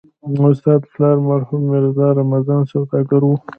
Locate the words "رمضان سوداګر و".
2.21-3.29